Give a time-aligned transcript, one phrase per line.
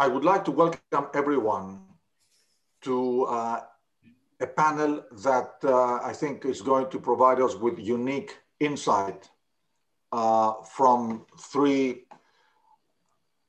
[0.00, 1.80] I would like to welcome everyone
[2.82, 3.62] to uh,
[4.38, 9.28] a panel that uh, I think is going to provide us with unique insight
[10.12, 12.04] uh, from three,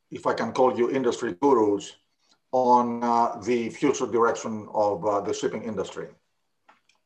[0.09, 1.97] if I can call you industry gurus,
[2.51, 6.07] on uh, the future direction of uh, the shipping industry.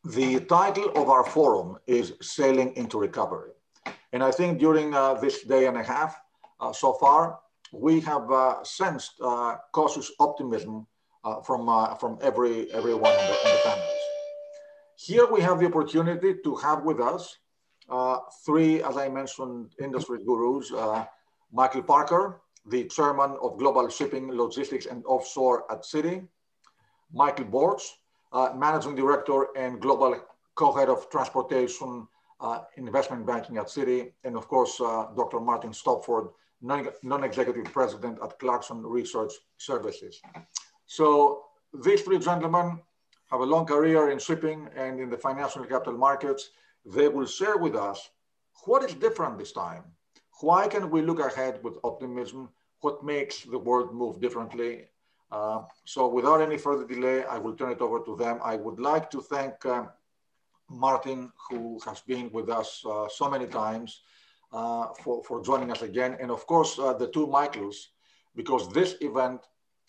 [0.06, 3.52] The title of our forum is Sailing into Recovery.
[4.14, 6.16] And I think during uh, this day and a half
[6.72, 7.43] so far,
[7.74, 8.30] we have
[8.64, 9.20] sensed
[9.74, 10.88] cautious optimism
[11.24, 13.88] uh, from, uh, from every, everyone on the, on the panels.
[14.98, 17.38] Here we have the opportunity to have with us
[17.90, 21.06] uh, three, as I mentioned, industry gurus, uh,
[21.52, 26.28] Michael Parker, the chairman of Global Shipping, Logistics and Offshore at Citi,
[27.14, 27.84] Michael Borch,
[28.32, 30.20] uh, managing director and global
[30.56, 32.08] co-head of transportation
[32.40, 35.40] uh, investment banking at Citi, and of course, Dr.
[35.40, 36.30] Martin Stopford,
[36.64, 40.22] non-executive president at Clarkson Research Services.
[40.86, 41.44] So
[41.84, 42.80] these three gentlemen
[43.30, 46.52] have a long career in shipping and in the financial capital markets.
[46.86, 48.10] They will share with us
[48.66, 49.84] what is different this time.
[50.42, 52.50] Why can we look ahead with optimism?
[52.82, 54.86] What makes the world move differently?
[55.32, 58.40] Uh, so without any further delay, I will turn it over to them.
[58.44, 59.86] I would like to thank uh,
[60.70, 64.02] Martin, who has been with us uh, so many times,
[64.54, 66.16] uh, for, for joining us again.
[66.22, 67.90] And of course, uh, the two Michaels,
[68.36, 69.42] because this event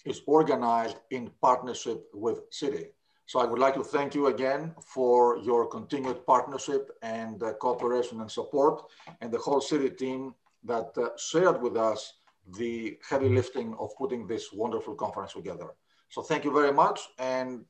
[0.04, 2.86] is organized in partnership with Citi.
[3.26, 8.20] So I would like to thank you again for your continued partnership and uh, cooperation
[8.20, 8.82] and support
[9.20, 12.14] and the whole Citi team that uh, shared with us
[12.58, 15.68] the heavy lifting of putting this wonderful conference together.
[16.10, 17.00] So thank you very much.
[17.18, 17.64] And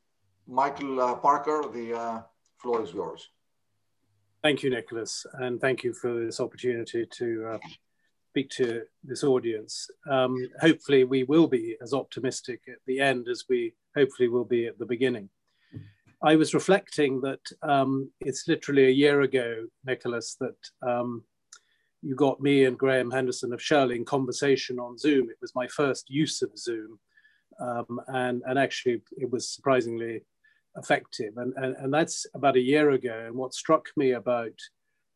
[0.48, 2.22] Michael uh, Parker, the uh,
[2.58, 3.28] floor is yours.
[4.44, 5.24] Thank you, Nicholas.
[5.32, 7.58] And thank you for this opportunity to uh,
[8.28, 9.88] speak to this audience.
[10.10, 14.66] Um, hopefully, we will be as optimistic at the end as we hopefully will be
[14.66, 15.30] at the beginning.
[16.22, 21.24] I was reflecting that um, it's literally a year ago, Nicholas, that um,
[22.02, 25.30] you got me and Grahaeme Henderson of Shirley in conversation on Zoom.
[25.30, 26.98] It was my first use of Zoom.
[27.58, 30.20] Um, and, and actually, it was surprisingly
[30.76, 31.34] effective.
[31.36, 33.24] And, and, and that's about a year ago.
[33.26, 34.58] And what struck me about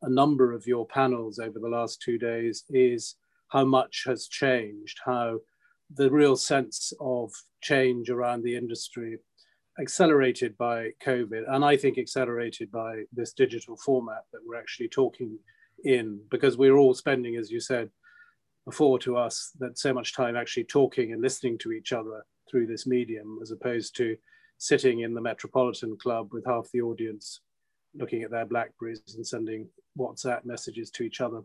[0.02, 3.16] a number of your panels over the last two days is
[3.48, 5.38] how much has changed, how
[5.94, 7.32] the real sense of
[7.62, 9.18] change around the industry
[9.80, 15.38] accelerated by COVID, and I think accelerated by this digital format that we're actually talking
[15.84, 17.88] in, because we're all spending, as you said
[18.64, 22.66] before to us, that so much time actually talking and listening to each other through
[22.66, 24.16] this medium, as opposed to
[24.58, 27.40] sitting in the Metropolitan Club with half the audience
[27.94, 31.42] looking at their Blackberries and sending WhatsApp messages to each other.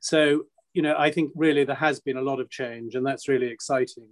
[0.00, 3.28] So, you know, I think really there has been a lot of change and that's
[3.28, 4.08] really exciting.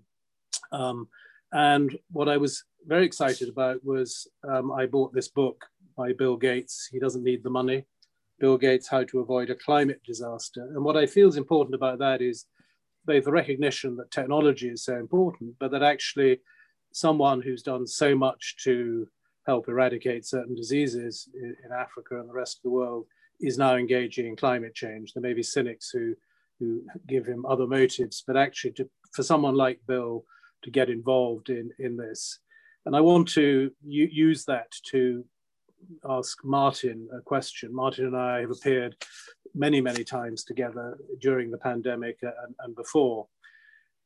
[0.73, 1.09] Um,
[1.53, 5.65] and what I was very excited about was um, I bought this book
[5.97, 6.89] by Bill Gates.
[6.91, 7.85] He doesn't need the money.
[8.39, 10.69] Bill Gates, How to Avoid a Climate Disaster.
[10.75, 12.47] And what I feel is important about that is
[13.07, 16.41] both the recognition that technology is so important, but that actually
[16.97, 19.07] someone who's done so much to
[19.47, 23.05] help eradicate certain diseases in Africa and the rest of the world
[23.39, 25.13] is now engaging in climate change.
[25.13, 26.15] There may be cynics who,
[26.59, 30.25] who give him other motives, but actually to, for someone like Bill
[30.63, 32.39] to get involved in, in this.
[32.87, 35.23] And I want to use that to
[36.09, 37.75] ask Martin a question.
[37.75, 38.97] Martin and I have appeared
[39.55, 43.27] many, many times together during the pandemic and, and before.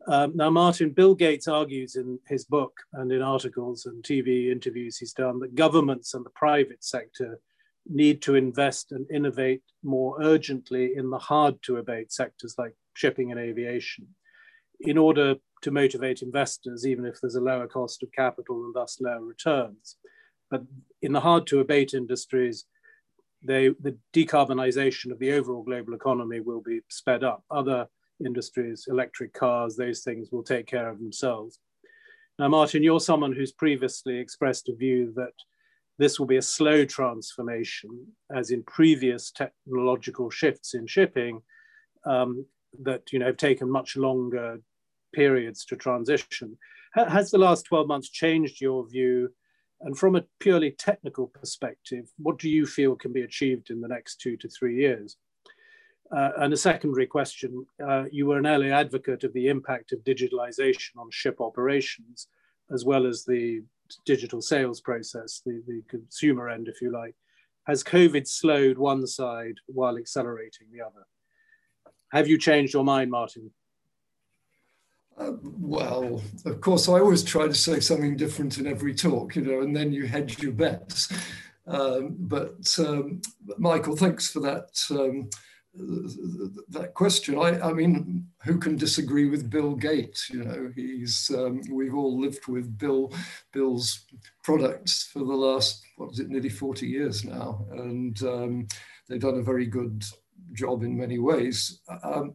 [0.06, 4.96] Um, now, Martin, Bill Gates argues in his book and in articles and TV interviews
[4.96, 7.38] he's done that governments and the private sector
[7.86, 13.30] need to invest and innovate more urgently in the hard to abate sectors like shipping
[13.30, 14.06] and aviation
[14.80, 18.98] in order to motivate investors, even if there's a lower cost of capital and thus
[19.00, 19.96] lower returns.
[20.50, 20.62] But
[21.02, 22.64] in the hard to abate industries,
[23.42, 27.44] they, the decarbonization of the overall global economy will be sped up.
[27.50, 27.88] Other
[28.25, 31.58] industries, electric cars, those things will take care of themselves.
[32.39, 35.34] Now, Martin, you're someone who's previously expressed a view that
[35.98, 37.91] this will be a slow transformation,
[38.34, 41.42] as in previous technological shifts in shipping
[42.06, 42.47] um,
[42.83, 44.60] that you know have taken much longer
[45.15, 46.56] periods to transition.
[46.94, 49.30] Has the last 12 months changed your view?
[49.83, 53.89] And from a purely technical perspective, what do you feel can be achieved in the
[53.89, 55.16] next two to three years?
[56.15, 60.01] Uh, and a secondary question, uh, you were an early advocate of the impact of
[60.01, 62.27] digitalization on ship operations,
[62.72, 63.62] as well as the
[64.04, 67.15] digital sales process, the, the consumer end, if you like.
[67.66, 71.07] Has COVID slowed one side while accelerating the other?
[72.10, 73.53] Have you changed your mind, Martin?
[75.16, 79.42] Uh, well, of course, I always try to say something different in every talk, you
[79.42, 81.13] know, and then you hedge your bets.
[81.66, 83.21] Um, but um,
[83.59, 85.28] Michael, thanks for that um,
[85.74, 87.38] that question.
[87.38, 90.28] I, I, mean, who can disagree with Bill Gates?
[90.30, 93.12] You know, he's um, we've all lived with Bill
[93.52, 94.04] Bill's
[94.42, 98.68] products for the last what is it, nearly forty years now, and um,
[99.08, 100.04] they've done a very good
[100.52, 101.80] job in many ways.
[102.02, 102.34] Um,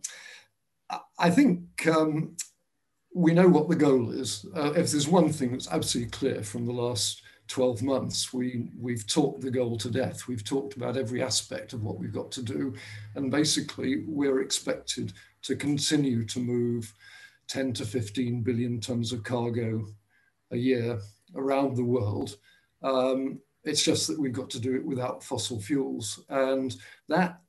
[1.17, 2.37] I think um,
[3.13, 4.45] we know what the goal is.
[4.55, 9.05] Uh, if there's one thing that's absolutely clear from the last 12 months, we, we've
[9.07, 10.27] talked the goal to death.
[10.27, 12.73] We've talked about every aspect of what we've got to do.
[13.15, 15.13] And basically, we're expected
[15.43, 16.93] to continue to move
[17.47, 19.85] 10 to 15 billion tons of cargo
[20.51, 20.99] a year
[21.35, 22.37] around the world.
[22.81, 26.23] Um, it's just that we've got to do it without fossil fuels.
[26.29, 26.75] And
[27.09, 27.41] that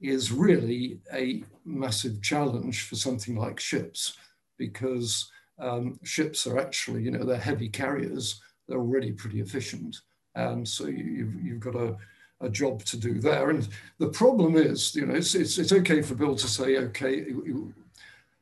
[0.00, 4.16] is really a massive challenge for something like ships
[4.58, 10.00] because um, ships are actually, you know, they're heavy carriers they're already pretty efficient.
[10.34, 11.96] And so you, have you've got a,
[12.40, 13.50] a job to do there.
[13.50, 13.68] And
[13.98, 17.26] the problem is, you know, it's, it's, it's okay for Bill to say, okay,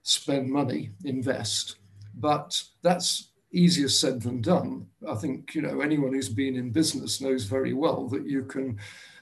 [0.03, 1.77] spend money, invest,
[2.15, 4.87] but that's easier said than done.
[5.09, 8.79] I think, you know, anyone who's been in business knows very well that you can,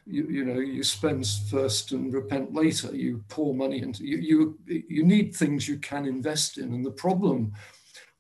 [0.07, 2.95] you, you know, you spend first and repent later.
[2.95, 6.75] You pour money into, you, you, you need things you can invest in.
[6.75, 7.53] And the problem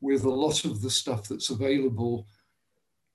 [0.01, 2.27] with a lot of the stuff that's available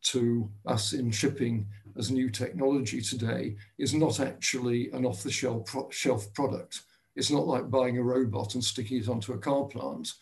[0.03, 1.67] to us in shipping
[1.97, 6.81] as new technology today is not actually an off the shelf, pro shelf product.
[7.15, 10.13] It's not like buying a robot and sticking it onto a car plant.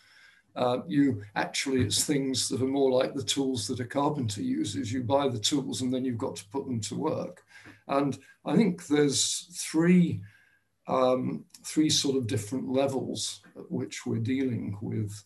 [0.54, 4.92] Uh, you actually, it's things that are more like the tools that a carpenter uses.
[4.92, 7.42] You buy the tools and then you've got to put them to work.
[7.88, 10.20] And I think there's three,
[10.88, 15.24] um, three sort of different levels at which we're dealing with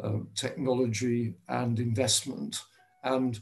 [0.00, 2.62] uh, technology and investment.
[3.02, 3.40] And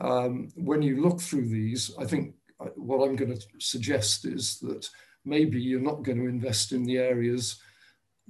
[0.00, 4.58] um, when you look through these, I think uh, what I'm going to suggest is
[4.60, 4.88] that
[5.24, 7.60] maybe you're not going to invest in the areas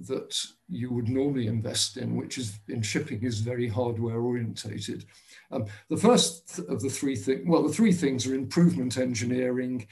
[0.07, 5.05] that you would normally invest in, which is in shipping is very hardware orientated.
[5.51, 9.87] Um, the first of the three things, well, the three things are improvement engineering,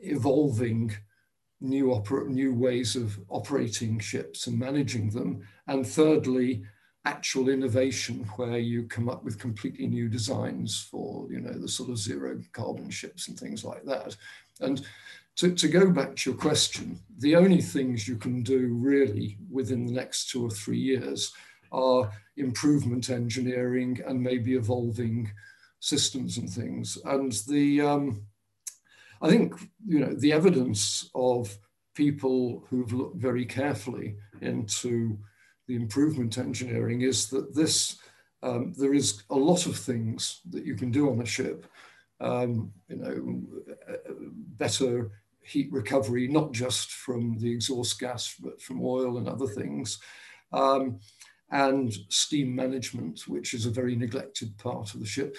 [0.00, 0.92] evolving
[1.60, 6.62] new, new ways of operating ships and managing them, and thirdly,
[7.04, 11.88] actual innovation where you come up with completely new designs for you know the sort
[11.88, 14.16] of zero carbon ships and things like that.
[14.60, 14.86] And
[15.36, 19.86] to, to go back to your question the only things you can do really within
[19.86, 21.32] the next two or three years
[21.72, 25.30] are improvement engineering and maybe evolving
[25.78, 26.98] systems and things.
[27.04, 28.22] And the um,
[29.22, 29.54] i think
[29.86, 31.56] you know the evidence of
[31.94, 35.18] people who've looked very carefully into
[35.70, 37.96] the improvement engineering is that this,
[38.42, 41.64] um, there is a lot of things that you can do on a ship.
[42.20, 43.42] Um, you know,
[44.58, 45.12] better
[45.42, 50.00] heat recovery, not just from the exhaust gas, but from oil and other things.
[50.52, 50.98] Um,
[51.52, 55.36] and steam management, which is a very neglected part of the ship.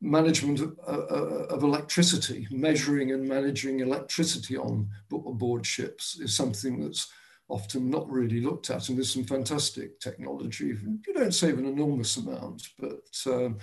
[0.00, 7.08] Management of, uh, of electricity, measuring and managing electricity on board ships is something that's
[7.48, 8.88] often not really looked at.
[8.88, 10.66] And there's some fantastic technology.
[10.66, 13.58] You don't save an enormous amount, but um,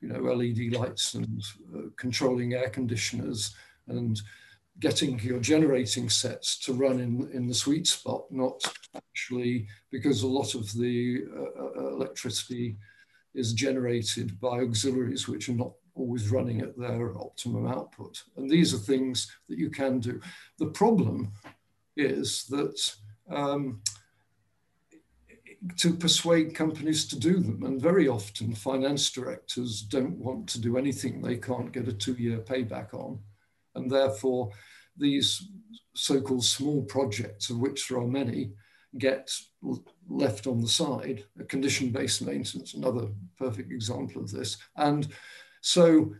[0.00, 1.42] you know, LED lights and
[1.74, 3.54] uh, controlling air conditioners
[3.88, 4.20] and
[4.80, 8.60] getting your generating sets to run in, in the sweet spot, not
[8.94, 12.76] actually because a lot of the uh, uh electricity
[13.34, 18.22] is generated by auxiliaries which are not always running at their optimum output.
[18.36, 20.20] And these are things that you can do.
[20.58, 21.32] The problem
[21.96, 22.94] is that
[23.30, 23.80] um,
[25.78, 27.62] to persuade companies to do them.
[27.64, 32.14] And very often, finance directors don't want to do anything they can't get a two
[32.14, 33.18] year payback on.
[33.74, 34.50] And therefore,
[34.96, 35.48] these
[35.94, 38.52] so called small projects, of which there are many,
[38.98, 39.30] get
[40.08, 41.24] left on the side.
[41.40, 44.56] A condition based maintenance, another perfect example of this.
[44.76, 45.08] And
[45.60, 46.14] so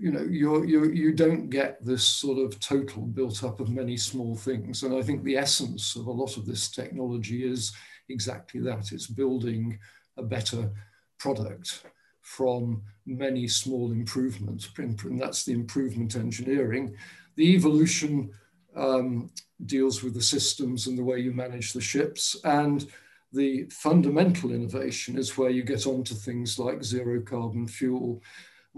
[0.00, 3.96] you know you're, you you don't get this sort of total built up of many
[3.96, 4.82] small things.
[4.82, 7.72] And i think the essence of a lot of this technology is
[8.08, 8.92] exactly that.
[8.92, 9.78] It's building
[10.16, 10.70] a better
[11.18, 11.84] product
[12.22, 14.68] from many small improvements.
[14.76, 16.94] And that's the improvement engineering.
[17.36, 18.30] The evolution
[18.76, 19.30] um,
[19.66, 22.36] deals with the systems and the way you manage the ships.
[22.44, 22.86] And
[23.32, 28.22] the fundamental innovation is where you get onto things like zero carbon fuel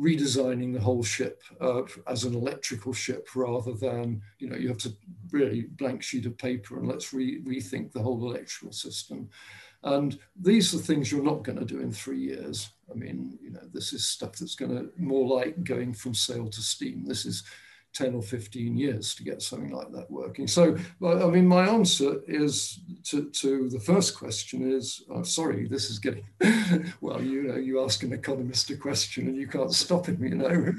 [0.01, 4.79] redesigning the whole ship uh, as an electrical ship rather than, you know, you have
[4.79, 4.93] to
[5.31, 9.29] really blank sheet of paper and let's re rethink the whole electrical system.
[9.83, 12.71] And these are things you're not going to do in three years.
[12.91, 16.49] I mean, you know, this is stuff that's going to more like going from sail
[16.49, 17.05] to steam.
[17.05, 17.45] This is
[17.93, 20.47] 10 or 15 years to get something like that working.
[20.47, 25.91] So, I mean, my answer is to, to the first question is, oh, sorry, this
[25.91, 26.25] is getting,
[27.01, 30.37] well, you know, you ask an economist a question and you can't stop him, you
[30.37, 30.73] know.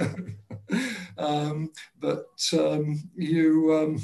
[1.17, 4.01] um, but um, you, um,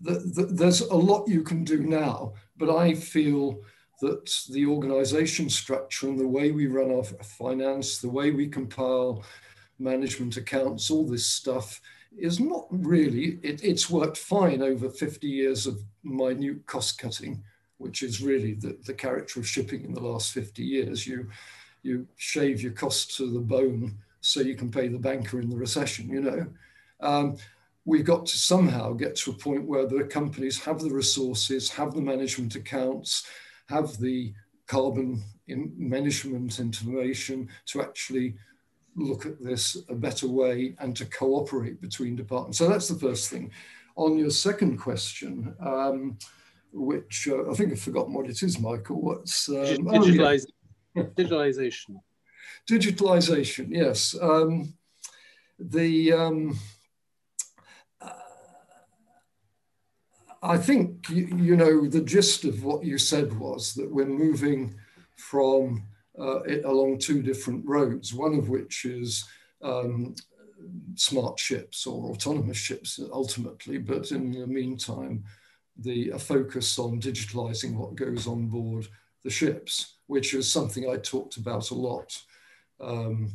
[0.00, 3.60] the, the, there's a lot you can do now, but I feel
[4.00, 9.24] that the organization structure and the way we run our finance, the way we compile
[9.78, 11.80] management accounts, all this stuff
[12.16, 17.42] is not really, it, it's worked fine over 50 years of minute cost cutting,
[17.78, 21.06] which is really the, the character of shipping in the last 50 years.
[21.06, 21.28] You,
[21.82, 25.56] you shave your costs to the bone so you can pay the banker in the
[25.56, 26.46] recession, you know.
[27.00, 27.36] Um,
[27.84, 31.94] we've got to somehow get to a point where the companies have the resources, have
[31.94, 33.26] the management accounts,
[33.68, 34.34] have the
[34.66, 38.34] carbon in management information to actually
[38.98, 42.58] look at this a better way and to cooperate between departments.
[42.58, 43.50] So that's the first thing.
[43.96, 46.18] On your second question, um,
[46.72, 49.00] which uh, I think I've forgotten what it is, Michael.
[49.00, 51.02] What's um, Digitalize, oh, yeah.
[51.16, 51.96] digitalization?
[52.68, 54.14] Digitalization, yes.
[54.20, 54.74] Um,
[55.58, 56.58] the um,
[60.42, 64.74] I think you, you, know the gist of what you said was that we're moving
[65.16, 65.82] from
[66.20, 69.24] uh, it along two different roads, one of which is
[69.62, 70.14] um,
[70.94, 75.24] smart ships or autonomous ships ultimately, but in the meantime,
[75.76, 78.86] the a focus on digitalizing what goes on board
[79.24, 82.20] the ships, which is something I talked about a lot,
[82.80, 83.32] um,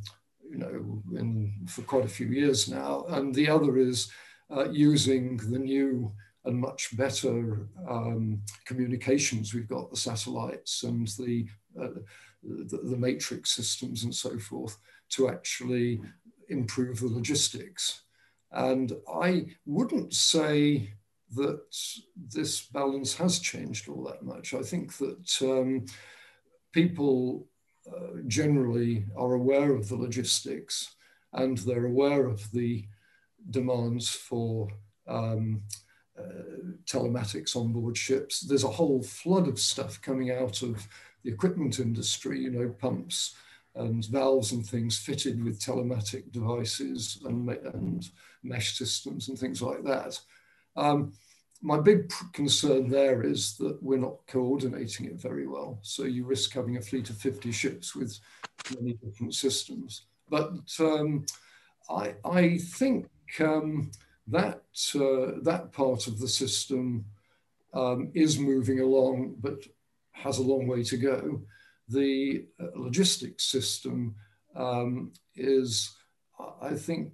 [0.50, 3.06] you know, in, for quite a few years now.
[3.10, 4.12] And the other is
[4.52, 6.12] uh, using the new
[6.46, 9.54] and much better um, communications.
[9.54, 11.48] We've got the satellites and the
[11.82, 12.00] uh,
[12.44, 14.78] the, the matrix systems and so forth
[15.10, 16.02] to actually
[16.50, 18.02] improve the logistics.
[18.52, 20.94] And I wouldn't say
[21.36, 21.62] that
[22.16, 24.54] this balance has changed all that much.
[24.54, 25.86] I think that um,
[26.72, 27.48] people
[27.92, 30.96] uh, generally are aware of the logistics
[31.34, 32.86] and they're aware of the
[33.50, 34.70] demands for
[35.08, 35.64] um,
[36.18, 38.42] uh, telematics on board ships.
[38.42, 40.88] There's a whole flood of stuff coming out of
[41.24, 43.36] the equipment industry, you know, pumps
[43.76, 48.10] and valves and things fitted with telematic devices and, and
[48.44, 50.20] mesh systems and things like that.
[50.76, 51.14] Um,
[51.62, 55.80] my big concern there is that we're not coordinating it very well.
[55.82, 58.20] So you risk having a fleet of 50 ships with
[58.76, 60.04] many different systems.
[60.30, 61.26] But um,
[61.90, 63.08] I, I, think
[63.40, 63.92] um,
[64.28, 64.64] that,
[64.96, 67.06] uh, that part of the system
[67.74, 69.66] um, is moving along, but
[70.14, 71.42] has a long way to go.
[71.90, 74.16] The uh, logistics system
[74.56, 75.96] um, is,
[76.62, 77.12] I think,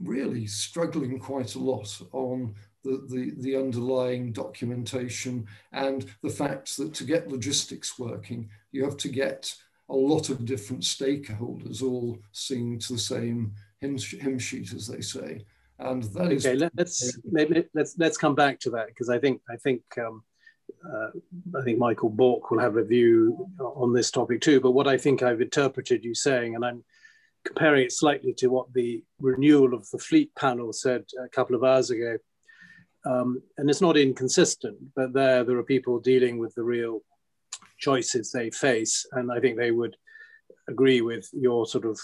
[0.00, 6.92] really struggling quite a lot on the, the, the, underlying documentation and the fact that
[6.94, 9.54] to get logistics working, you have to get
[9.88, 15.00] a lot of different stakeholders all singing to the same hymn, hymn sheet, as they
[15.00, 15.44] say.
[15.78, 19.40] And that okay, is let's maybe let's let's come back to that because I think
[19.50, 20.22] I think um,
[20.90, 21.10] uh,
[21.58, 24.60] I think Michael Borch will have a view on this topic too.
[24.60, 26.84] But what I think I've interpreted you saying, and I'm
[27.44, 31.64] comparing it slightly to what the renewal of the fleet panel said a couple of
[31.64, 32.18] hours ago.
[33.04, 37.00] Um, and it's not inconsistent, but there there are people dealing with the real
[37.78, 39.96] choices they face, and I think they would
[40.68, 41.98] agree with your sort of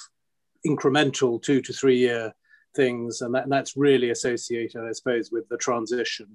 [0.67, 2.35] incremental two to three year
[2.75, 6.27] things, and, that, and that's really associated, I suppose, with the transition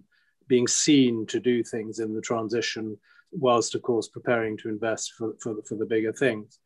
[0.47, 2.97] being seen to do things in the transition,
[3.31, 6.59] whilst of course preparing to invest for, for, for the bigger things.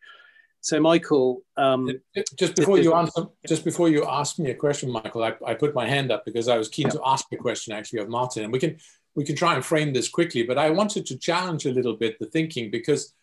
[0.62, 1.90] So, Michael, um,
[2.36, 5.74] just before you answer, just before you ask me a question, Michael, I, I put
[5.74, 6.94] my hand up because I was keen yeah.
[6.94, 8.78] to ask a question actually of Martin, and we can
[9.16, 10.44] we can try and frame this quickly.
[10.44, 13.14] But I wanted to challenge a little bit the thinking because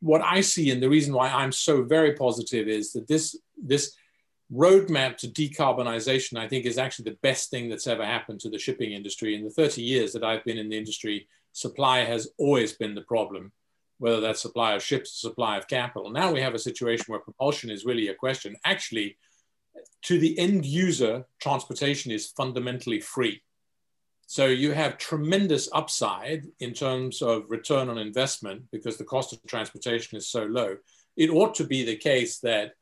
[0.00, 3.94] what I see and the reason why I'm so very positive is that this this
[4.52, 8.58] roadmap to decarbonization, I think, is actually the best thing that's ever happened to the
[8.58, 9.34] shipping industry.
[9.34, 13.02] In the 30 years that I've been in the industry, supply has always been the
[13.02, 13.52] problem,
[13.98, 16.10] whether that's supply of ships, supply of capital.
[16.10, 18.56] Now we have a situation where propulsion is really a question.
[18.64, 19.16] Actually,
[20.02, 23.42] to the end user, transportation is fundamentally free.
[24.26, 29.40] So you have tremendous upside in terms of return on investment because the cost of
[29.46, 30.76] transportation is so low.
[31.16, 32.72] It ought to be the case that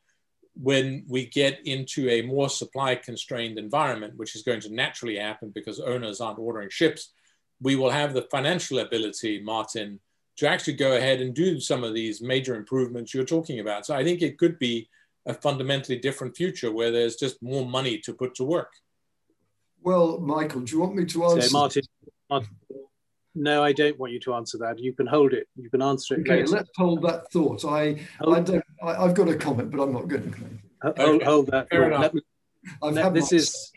[0.54, 5.50] when we get into a more supply constrained environment, which is going to naturally happen
[5.50, 7.12] because owners aren't ordering ships,
[7.61, 10.00] we will have the financial ability, Martin,
[10.37, 13.87] to actually go ahead and do some of these major improvements you're talking about.
[13.87, 14.88] So I think it could be
[15.26, 18.73] a fundamentally different future where there's just more money to put to work.
[19.82, 21.42] Well, Michael, do you want me to answer?
[21.42, 21.82] So Martin,
[22.30, 22.49] Martin,
[23.35, 24.79] no, I don't want you to answer that.
[24.79, 25.49] You can hold it.
[25.57, 26.21] You can answer it.
[26.21, 26.53] Okay, later.
[26.53, 27.65] let's hold that thought.
[27.65, 28.65] I, I don't.
[28.83, 30.39] I, have got a comment, but I'm not going to.
[30.83, 31.25] Hold, okay.
[31.25, 31.69] hold that.
[31.71, 32.12] Fair enough.
[32.83, 33.73] Let, this is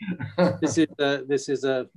[0.60, 1.88] this is uh, this is a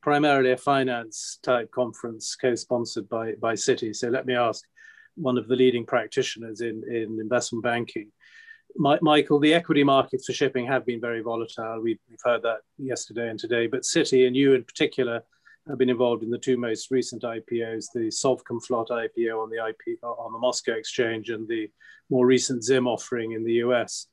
[0.00, 3.94] primarily a finance type conference co-sponsored by by Citi.
[3.94, 4.64] So let me ask
[5.16, 8.10] one of the leading practitioners in in investment banking.
[8.76, 11.80] My, Michael, the equity markets for shipping have been very volatile.
[11.80, 13.66] We've, we've heard that yesterday and today.
[13.66, 15.22] But Citi and you in particular
[15.68, 19.98] have been involved in the two most recent IPOs: the Sovcomflot IPO on the IP
[20.02, 21.70] on the Moscow exchange and the
[22.10, 24.08] more recent Zim offering in the US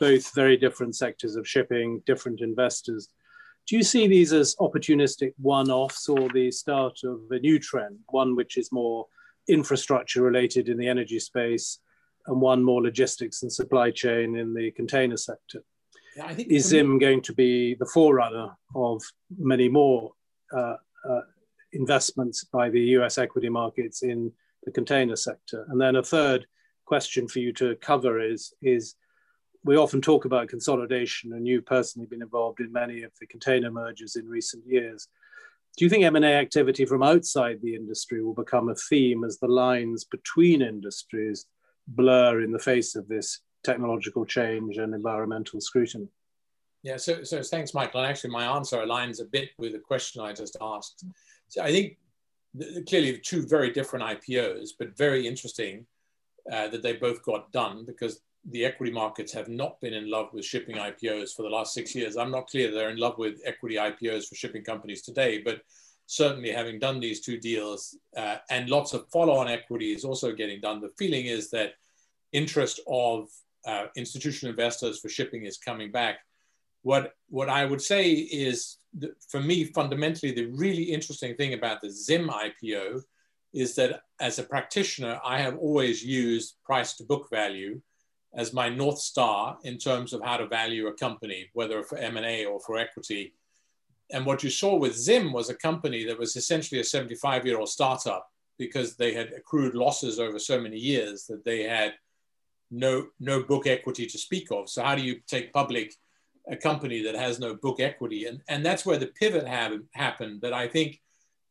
[0.00, 3.08] both very different sectors of shipping, different investors.
[3.68, 7.98] Do you see these as opportunistic one offs or the start of a new trend,
[8.08, 9.06] one which is more
[9.46, 11.78] infrastructure related in the energy space
[12.26, 15.62] and one more logistics and supply chain in the container sector?
[16.16, 19.02] Yeah, I think is Zim going to be the forerunner of
[19.38, 20.12] many more
[20.52, 20.76] uh,
[21.08, 21.20] uh,
[21.72, 24.32] investments by the US equity markets in
[24.64, 25.66] the container sector?
[25.68, 26.46] And then a third
[26.84, 28.96] question for you to cover is, is
[29.64, 33.70] we often talk about consolidation, and you've personally been involved in many of the container
[33.70, 35.08] mergers in recent years.
[35.76, 39.48] Do you think M&A activity from outside the industry will become a theme as the
[39.48, 41.46] lines between industries
[41.86, 46.08] blur in the face of this technological change and environmental scrutiny?
[46.82, 48.00] Yeah, so, so thanks, Michael.
[48.00, 51.04] And actually, my answer aligns a bit with the question I just asked.
[51.48, 51.98] So I think
[52.88, 55.86] clearly two very different IPOs, but very interesting
[56.50, 58.20] uh, that they both got done because
[58.50, 61.94] the equity markets have not been in love with shipping IPOs for the last six
[61.94, 62.16] years.
[62.16, 65.60] I'm not clear they're in love with equity IPOs for shipping companies today, but
[66.06, 70.60] certainly having done these two deals uh, and lots of follow-on equity is also getting
[70.60, 70.80] done.
[70.80, 71.74] The feeling is that
[72.32, 73.28] interest of
[73.66, 76.20] uh, institutional investors for shipping is coming back.
[76.82, 78.78] What what I would say is,
[79.28, 83.02] for me, fundamentally, the really interesting thing about the Zim IPO
[83.52, 87.80] is that as a practitioner, I have always used price to book value
[88.34, 92.44] as my north star in terms of how to value a company, whether for M&A
[92.44, 93.34] or for equity.
[94.12, 97.58] And what you saw with Zim was a company that was essentially a 75 year
[97.58, 101.94] old startup because they had accrued losses over so many years that they had
[102.70, 104.68] no, no book equity to speak of.
[104.68, 105.94] So how do you take public
[106.50, 108.26] a company that has no book equity?
[108.26, 111.00] And, and that's where the pivot have, happened that I think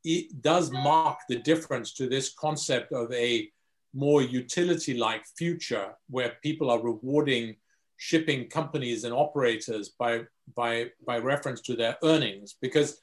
[0.04, 3.50] it does mark the difference to this concept of a
[3.94, 7.56] more utility like future where people are rewarding
[7.98, 10.22] shipping companies and operators by,
[10.56, 12.56] by, by reference to their earnings.
[12.62, 13.00] Because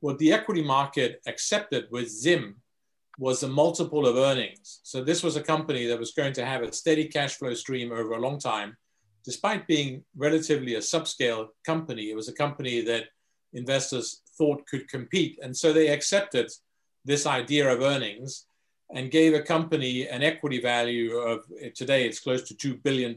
[0.00, 2.56] what the equity market accepted with Zim
[3.18, 4.80] was a multiple of earnings.
[4.82, 7.92] So this was a company that was going to have a steady cash flow stream
[7.92, 8.76] over a long time.
[9.24, 13.04] Despite being relatively a subscale company, it was a company that
[13.52, 15.38] investors thought could compete.
[15.42, 16.50] And so they accepted
[17.04, 18.46] this idea of earnings
[18.92, 23.14] and gave a company an equity value of today it's close to $2 billion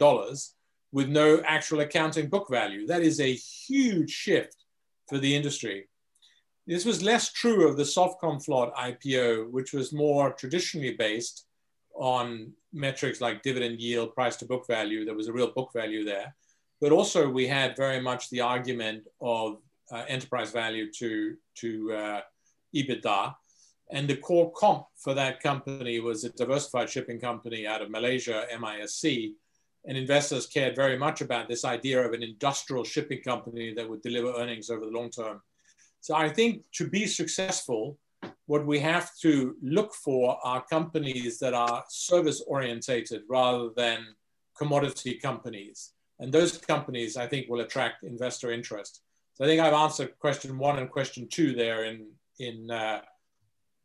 [0.92, 2.86] with no actual accounting book value.
[2.86, 4.66] That is a huge shift
[5.10, 5.88] for the industry.
[6.68, 11.46] This was less true of the Softcom Sovcomflot IPO, which was more traditionally based
[11.94, 15.06] on metrics like dividend yield, price to book value.
[15.06, 16.36] There was a real book value there.
[16.82, 19.58] But also, we had very much the argument of
[19.92, 22.22] uh, enterprise value to, to uh,
[22.76, 23.36] EBITDA.
[23.92, 28.46] And the core comp for that company was a diversified shipping company out of Malaysia,
[28.60, 29.34] MISC.
[29.86, 34.02] And investors cared very much about this idea of an industrial shipping company that would
[34.02, 35.42] deliver earnings over the long term.
[36.00, 37.98] So I think to be successful,
[38.46, 44.06] what we have to look for are companies that are service orientated rather than
[44.58, 45.92] commodity companies.
[46.20, 49.02] And those companies, I think, will attract investor interest.
[49.36, 52.08] So I think I've answered question one and question two there in,
[52.40, 53.02] in uh,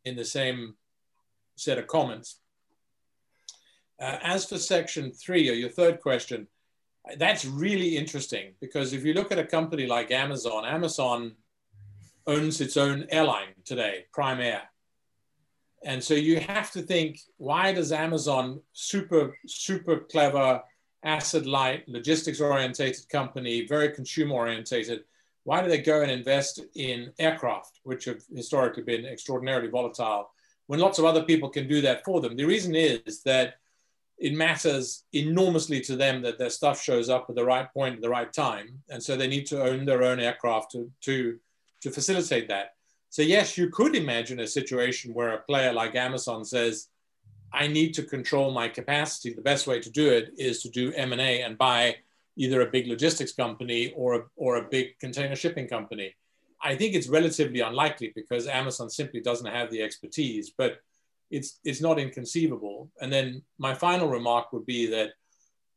[0.05, 0.75] in the same
[1.55, 2.39] set of comments.
[3.99, 6.47] Uh, as for section three, or your third question,
[7.17, 11.35] that's really interesting because if you look at a company like Amazon, Amazon
[12.29, 14.63] owns its own airline today, Prime Air.
[15.83, 20.61] And so you have to think, why does Amazon, super, super clever,
[21.03, 24.99] asset light, logistics orientated company, very consumer orientated,
[25.45, 30.29] why do they go and invest in aircraft, which have historically been extraordinarily volatile,
[30.67, 32.35] when lots of other people can do that for them?
[32.35, 33.55] The reason is that
[34.19, 38.01] it matters enormously to them that their stuff shows up at the right point at
[38.01, 38.67] the right time.
[38.89, 41.39] And so they need to own their own aircraft to, to,
[41.81, 42.73] to facilitate that.
[43.09, 46.87] So, yes, you could imagine a situation where a player like Amazon says,
[47.51, 49.33] I need to control my capacity.
[49.33, 51.95] The best way to do it is to do M&A and buy
[52.35, 56.15] either a big logistics company or a, or a big container shipping company.
[56.61, 60.81] I think it's relatively unlikely because Amazon simply doesn't have the expertise, but
[61.31, 62.91] it's, it's not inconceivable.
[63.01, 65.11] And then my final remark would be that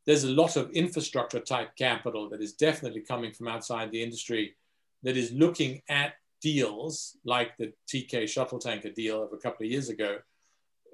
[0.05, 4.55] there's a lot of infrastructure type capital that is definitely coming from outside the industry
[5.03, 9.71] that is looking at deals like the Teekay shuttle tanker deal of a couple of
[9.71, 10.17] years ago.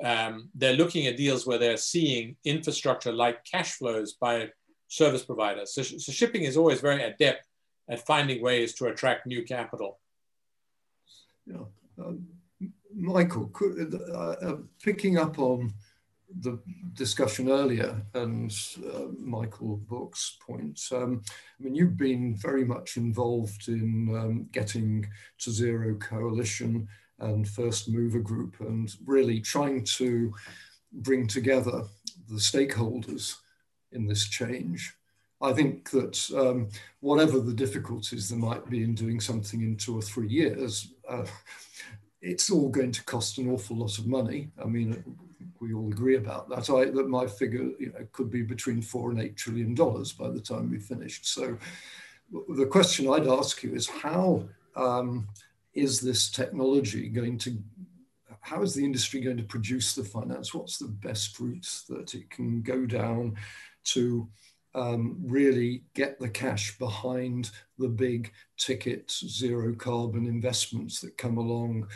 [0.04, 4.50] Um, they're looking at deals where they're seeing infrastructure like cash flows by
[4.88, 5.74] service providers.
[5.74, 7.48] So, so shipping is always very adept
[7.90, 10.00] at finding ways to attract new capital.
[11.46, 11.66] Yeah.
[12.00, 12.28] Um,
[12.94, 15.74] Michael, could, uh, uh, picking up on
[16.42, 16.60] the
[16.94, 18.56] discussion earlier and
[18.94, 20.92] uh, Michael Borch's points.
[20.92, 21.22] Um,
[21.60, 26.88] I mean, you've been very much involved in um, getting to Zero Coalition
[27.20, 30.34] and First Mover Group and really trying to
[30.92, 31.84] bring together
[32.30, 33.36] the stakeholders
[33.92, 34.94] in this change.
[35.42, 39.98] I think that um, whatever the difficulties there might be in doing something in two
[39.98, 41.26] or three years, uh,
[42.22, 44.50] it's all going to cost an awful lot of money.
[44.62, 45.04] I mean,
[45.62, 46.70] we all agree about that.
[46.70, 50.30] I, that my figure you know, could be between four and eight trillion dollars by
[50.30, 51.28] the time we've finished.
[51.28, 51.58] So
[52.50, 54.44] the question I'd ask you is how
[54.76, 55.28] um,
[55.74, 57.58] is this technology going to,
[58.42, 60.54] how is the industry going to produce the finance?
[60.54, 63.36] What's the best route that it can go down
[63.86, 64.28] to
[64.76, 71.88] um, really get the cash behind the big ticket zero carbon investments that come along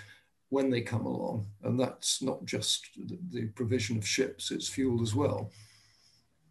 [0.49, 1.47] when they come along.
[1.63, 2.87] And that's not just
[3.31, 5.51] the provision of ships, it's fuel as well.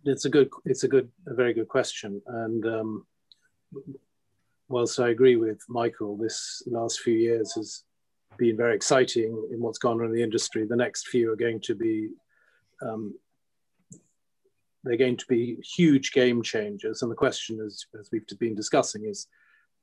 [0.04, 2.20] It's a good, it's a good, a very good question.
[2.26, 3.06] And um,
[4.68, 7.84] whilst I agree with Michael, this last few years has
[8.38, 10.66] been very exciting in what's gone on in the industry.
[10.66, 12.08] The next few are going to be,
[12.80, 13.14] um,
[14.84, 17.02] they're going to be huge game changers.
[17.02, 19.26] And the question is, as we've been discussing, is,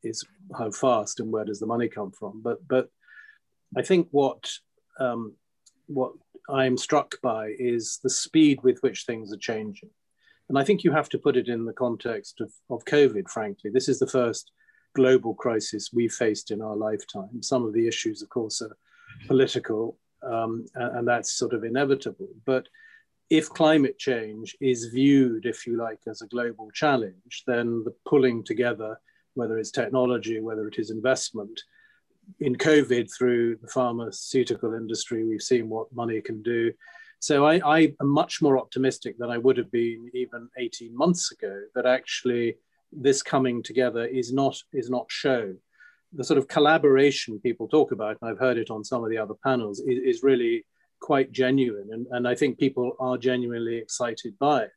[0.04, 0.26] is
[0.58, 2.42] how fast and where does the money come from?
[2.42, 2.90] But, but
[3.78, 4.50] I think what
[5.00, 5.36] um,
[5.88, 6.12] what
[6.50, 9.90] I'm struck by is the speed with which things are changing.
[10.48, 13.70] And I think you have to put it in the context of, of COVID, frankly.
[13.72, 14.52] This is the first
[14.96, 17.42] global crisis we've faced in our lifetime.
[17.42, 18.76] Some of the issues, of course, are
[19.28, 22.30] political, um, and, and that's sort of inevitable.
[22.46, 22.68] But
[23.30, 28.44] if climate change is viewed, if you like, as a global challenge, then the pulling
[28.44, 29.00] together,
[29.36, 31.62] whether it's technology, whether it is investment,
[32.40, 36.72] in COVID through the pharmaceutical industry, we've seen what money can do.
[37.20, 41.32] So I, I, am much more optimistic than I would have been even 18 months
[41.32, 42.56] ago that actually
[42.92, 45.54] this coming together is not is not show.
[46.14, 49.18] The sort of collaboration people talk about, and I've heard it on some of the
[49.18, 50.66] other panels, is, is really
[51.00, 51.90] quite genuine.
[51.92, 54.72] And, and I think people are genuinely excited by it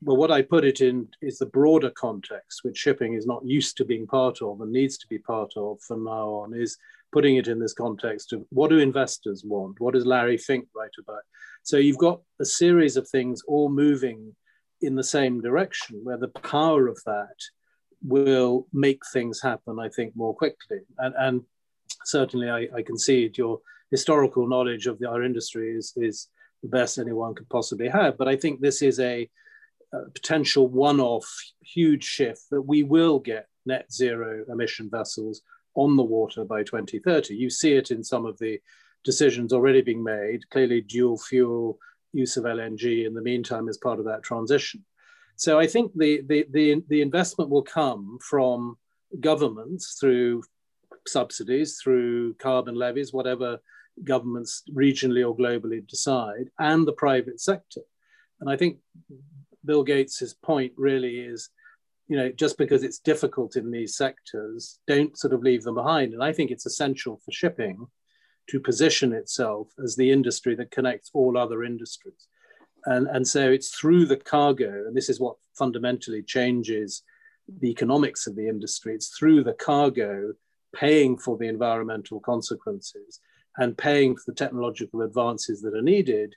[0.00, 3.76] But what I put it in is the broader context, which shipping is not used
[3.78, 6.76] to being part of and needs to be part of from now on, is
[7.10, 9.80] putting it in this context of what do investors want?
[9.80, 11.22] What does Larry Fink write about?
[11.64, 14.36] So you've got a series of things all moving
[14.80, 17.34] in the same direction where the power of that
[18.02, 20.78] will make things happen, I think, more quickly.
[20.98, 21.42] And, and
[22.04, 23.60] certainly I, I concede your
[23.90, 26.28] historical knowledge of the, our industry is, is
[26.62, 28.18] the best anyone could possibly have.
[28.18, 29.28] But I think this is a
[30.14, 31.26] potential one-off
[31.60, 35.42] huge shift that we will get net zero emission vessels
[35.74, 37.34] on the water by 2030.
[37.34, 38.60] You see it in some of the
[39.04, 40.48] decisions already being made.
[40.50, 41.78] Clearly, dual fuel
[42.12, 44.84] use of LNG in the meantime is part of that transition.
[45.36, 48.76] So I think the, the, the, the investment will come from
[49.20, 50.42] governments through
[51.10, 53.58] subsidies, through carbon levies, whatever
[54.04, 57.82] governments regionally or globally decide, and the private sector.
[58.40, 58.78] And I think
[59.64, 61.50] Bill Gates's point really is,
[62.06, 66.14] you know, just because it's difficult in these sectors, don't sort of leave them behind.
[66.14, 67.86] And I think it's essential for shipping
[68.50, 72.28] to position itself as the industry that connects all other industries.
[72.86, 77.02] And, and so it's through the cargo, and this is what fundamentally changes
[77.60, 78.94] the economics of the industry.
[78.94, 80.32] It's through the cargo
[80.74, 83.20] paying for the environmental consequences
[83.56, 86.34] and paying for the technological advances that are needed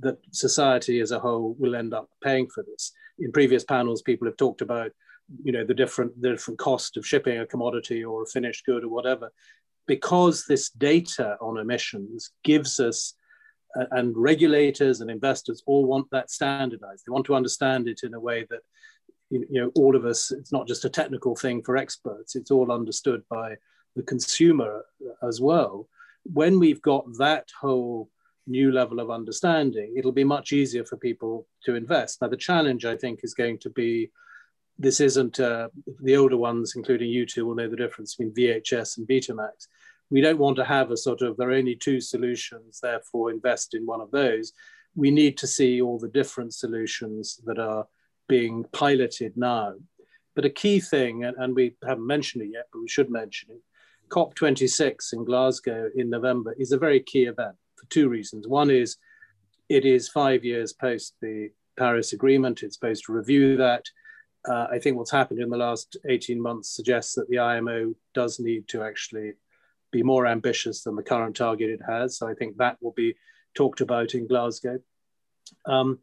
[0.00, 2.92] that society as a whole will end up paying for this.
[3.18, 4.90] In previous panels, people have talked about,
[5.44, 8.84] you know, the different the different cost of shipping a commodity or a finished good
[8.84, 9.30] or whatever,
[9.86, 13.14] because this data on emissions gives us,
[13.78, 17.04] uh, and regulators and investors all want that standardized.
[17.06, 18.60] They want to understand it in a way that,
[19.32, 20.30] you know, all of us.
[20.30, 22.36] It's not just a technical thing for experts.
[22.36, 23.56] It's all understood by
[23.96, 24.84] the consumer
[25.22, 25.88] as well.
[26.24, 28.10] When we've got that whole
[28.46, 32.20] new level of understanding, it'll be much easier for people to invest.
[32.20, 34.10] Now, the challenge, I think, is going to be
[34.78, 35.68] this isn't uh,
[36.00, 39.68] the older ones, including you two, will know the difference between VHS and Betamax.
[40.10, 43.74] We don't want to have a sort of there are only two solutions, therefore invest
[43.74, 44.52] in one of those.
[44.94, 47.86] We need to see all the different solutions that are
[48.28, 49.74] being piloted now.
[50.34, 53.50] But a key thing, and, and we haven't mentioned it yet, but we should mention
[53.50, 53.60] it,
[54.08, 58.46] COP26 in Glasgow in November is a very key event for two reasons.
[58.46, 58.96] One is
[59.68, 62.62] it is five years post the Paris Agreement.
[62.62, 63.86] It's supposed to review that.
[64.46, 68.38] Uh, I think what's happened in the last 18 months suggests that the IMO does
[68.38, 69.32] need to actually
[69.92, 72.18] be more ambitious than the current target it has.
[72.18, 73.14] So I think that will be
[73.54, 74.78] talked about in Glasgow.
[75.64, 76.00] Um,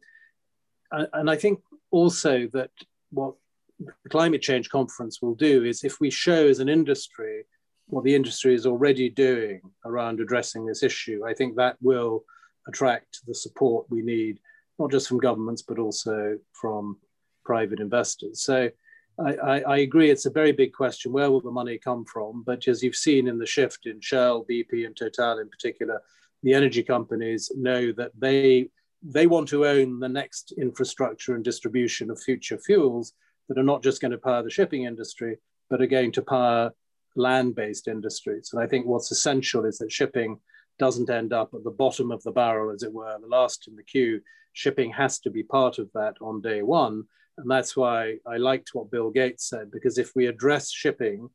[0.90, 2.70] and, and I think also that
[3.10, 3.34] what
[3.78, 7.44] the climate change conference will do is if we show as an industry
[7.86, 12.24] what the industry is already doing around addressing this issue, I think that will
[12.68, 14.38] attract the support we need,
[14.78, 16.98] not just from governments, but also from
[17.44, 18.42] private investors.
[18.44, 18.70] So
[19.18, 21.12] I, I, I, agree it's a very big question.
[21.12, 22.42] Where will the money come from?
[22.46, 26.00] But as you've seen in the shift in Shell, BP, and Total in particular,
[26.42, 28.70] the energy companies know that they
[29.02, 33.14] they want to own the next infrastructure and distribution of future fuels
[33.48, 36.72] that are not just going to power the shipping industry, but are going to power
[37.16, 38.50] land-based industries.
[38.52, 40.38] And I think what's essential is that shipping
[40.78, 43.76] doesn't end up at the bottom of the barrel, as it were, the last in
[43.76, 44.20] the queue.
[44.52, 47.04] Shipping has to be part of that on day one.
[47.38, 51.28] And that's why I liked what Bill Gates said, because if we address shipping,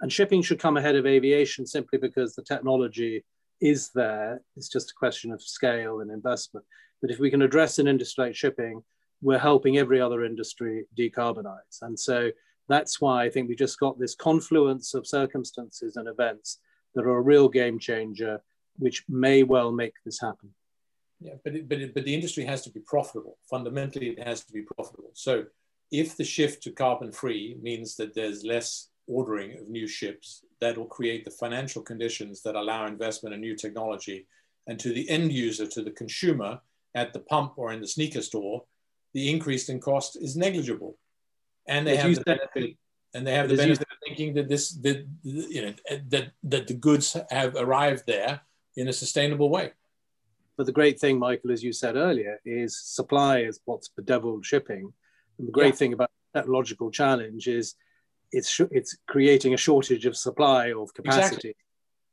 [0.00, 3.24] and shipping should come ahead of aviation simply because the technology
[3.60, 6.64] is there, it's just a question of scale and investment.
[7.00, 8.82] But if we can address an industry like shipping,
[9.22, 11.82] we're helping every other industry decarbonize.
[11.82, 12.30] And so
[12.68, 16.58] that's why I think we just got this confluence of circumstances and events
[16.94, 18.40] that are a real game changer,
[18.78, 20.50] which may well make this happen.
[21.20, 23.36] Yeah, but it, but it, but the industry has to be profitable.
[23.48, 25.10] Fundamentally, it has to be profitable.
[25.12, 25.44] So,
[25.92, 30.78] if the shift to carbon free means that there's less ordering of new ships, that
[30.78, 34.26] will create the financial conditions that allow investment in new technology.
[34.66, 36.60] And to the end user, to the consumer
[36.94, 38.64] at the pump or in the sneaker store,
[39.14, 40.96] the increase in cost is negligible.
[41.68, 42.76] And they have the benefit
[43.14, 45.74] and they have the benefit of thinking that this that you know
[46.08, 48.40] that that the goods have arrived there
[48.76, 49.72] in a sustainable way.
[50.56, 54.92] But the great thing michael as you said earlier is supply is what's bedeviled shipping.
[55.38, 55.78] And the great yeah.
[55.78, 57.74] thing about technological challenge is
[58.32, 61.54] it's it's creating a shortage of supply of capacity.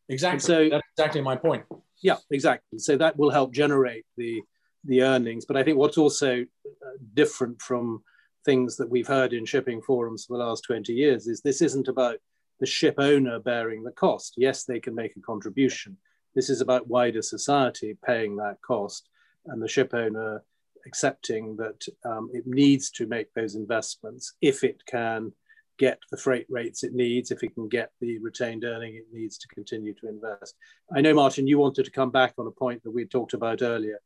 [0.10, 0.40] Exactly, exactly.
[0.40, 1.64] so that's exactly my point.
[2.02, 2.80] Yeah exactly.
[2.80, 4.42] So that will help generate the
[4.88, 8.02] the earnings but i think what's also uh, different from
[8.48, 11.90] things that we've heard in shipping forums for the last 20 years is this isn't
[11.90, 12.18] about
[12.60, 14.36] the ship owner bearing the cost.
[14.38, 15.98] Yes, they can make a contribution.
[16.34, 19.10] This is about wider society paying that cost
[19.48, 20.44] and the ship owner
[20.86, 25.34] accepting that um, it needs to make those investments if it can
[25.78, 29.38] get the freight rates it needs, if it can get the retained earning it needs
[29.38, 30.56] to continue to invest.
[30.96, 33.62] I know, Martin, you wanted to come back on a point that we talked about
[33.62, 34.00] earlier,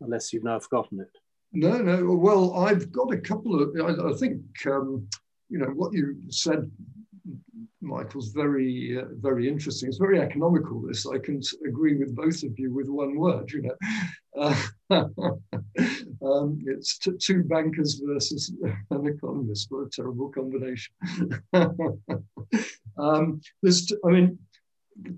[0.00, 1.10] unless you've now forgotten it.
[1.52, 2.14] No, no.
[2.14, 3.74] Well, I've got a couple of.
[3.76, 5.06] I, I think um,
[5.48, 6.70] you know what you said,
[7.80, 9.88] Michael's very, uh, very interesting.
[9.88, 10.80] It's very economical.
[10.82, 13.50] This I can agree with both of you with one word.
[13.50, 13.76] You know,
[14.36, 14.54] uh,
[16.24, 18.52] um, it's two bankers versus
[18.90, 19.66] an economist.
[19.70, 20.94] What a terrible combination.
[22.98, 24.38] um, there's, I mean,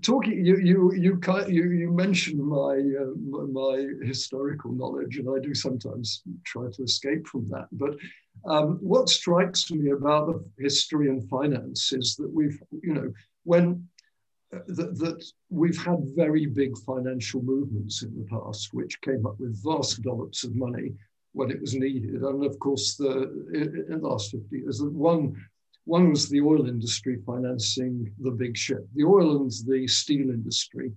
[0.01, 5.53] talking you you you you, you mentioned my uh, my historical knowledge and i do
[5.53, 7.67] sometimes try to escape from that.
[7.71, 7.95] But
[8.45, 13.87] um, what strikes me about the history and finance is that we've you know when
[14.53, 19.39] uh, that, that we've had very big financial movements in the past which came up
[19.39, 20.93] with vast dollops of money
[21.33, 22.21] when it was needed.
[22.21, 24.81] And of course the in the last 50 years.
[24.81, 25.35] One
[25.85, 28.87] one was the oil industry financing the big ship.
[28.95, 30.93] The oil and the steel industry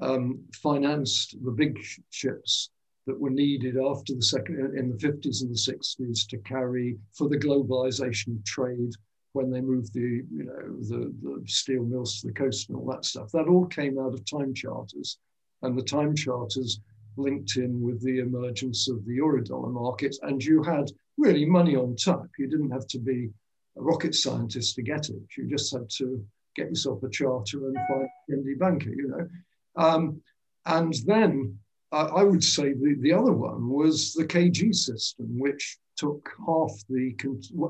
[0.00, 1.78] um, financed the big
[2.10, 2.70] ships
[3.06, 7.28] that were needed after the second in the 50s and the 60s to carry for
[7.28, 8.92] the globalization of trade
[9.32, 12.86] when they moved the you know the, the steel mills to the coast and all
[12.86, 13.30] that stuff.
[13.32, 15.18] That all came out of time charters,
[15.62, 16.80] and the time charters
[17.16, 21.96] linked in with the emergence of the eurodollar market, and you had really money on
[21.96, 22.26] tap.
[22.38, 23.30] You didn't have to be
[23.78, 25.22] a rocket scientist to get it.
[25.36, 26.24] You just had to
[26.56, 29.28] get yourself a charter and find an MD banker, you know.
[29.76, 30.20] Um,
[30.66, 31.58] and then
[31.92, 36.72] uh, I would say the, the other one was the KG system, which took half
[36.88, 37.14] the,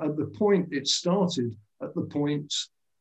[0.02, 2.52] at the point it started, at the point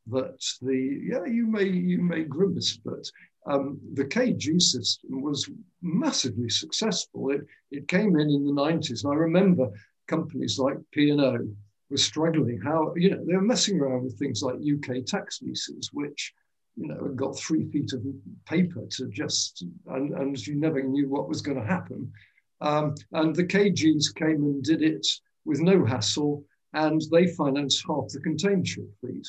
[0.08, 3.10] that the, yeah, you may, you may grimace, but
[3.46, 5.50] um, the KG system was
[5.82, 7.32] massively successful.
[7.32, 7.42] It,
[7.72, 9.70] it came in in the 90s, and I remember
[10.08, 11.48] companies like P&O
[11.90, 12.60] were struggling.
[12.62, 16.34] How you know they were messing around with things like UK tax leases, which
[16.76, 18.04] you know had got three feet of
[18.46, 22.12] paper to just and, and you never knew what was going to happen.
[22.60, 25.06] Um, and the KGs came and did it
[25.46, 29.28] with no hassle, and they financed half the container ship fleet,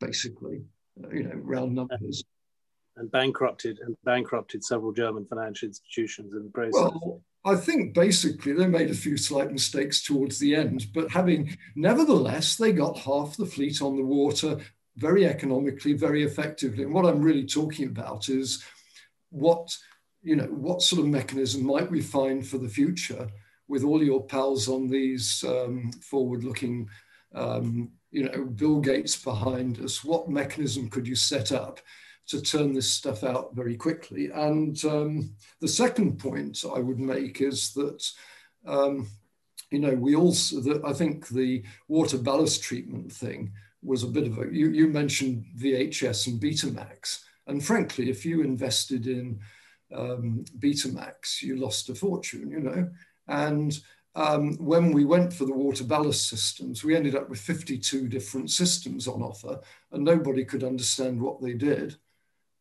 [0.00, 0.62] basically,
[1.02, 2.24] uh, you know, round numbers.
[2.98, 6.80] And bankrupted and bankrupted several German financial institutions in the process.
[6.80, 11.56] Well, I think basically they made a few slight mistakes towards the end, but having
[11.76, 14.58] nevertheless, they got half the fleet on the water
[14.96, 16.82] very economically, very effectively.
[16.82, 18.64] And what I'm really talking about is
[19.30, 19.74] what
[20.26, 23.28] you know, what sort of mechanism might we find for the future
[23.68, 26.88] with all your pals on these um, forward-looking,
[27.32, 30.02] um, you know, Bill Gates behind us?
[30.02, 31.78] What mechanism could you set up
[32.28, 34.30] to turn this stuff out very quickly?
[34.32, 38.10] And um, the second point I would make is that,
[38.66, 39.08] um,
[39.70, 44.26] you know, we also, the, I think the water ballast treatment thing was a bit
[44.26, 47.22] of a, you, you mentioned VHS and Betamax.
[47.46, 49.40] And frankly, if you invested in
[49.94, 52.90] um, Betamax, you lost a fortune, you know.
[53.28, 53.78] And
[54.16, 58.50] um, when we went for the water ballast systems, we ended up with 52 different
[58.50, 59.60] systems on offer,
[59.92, 61.96] and nobody could understand what they did.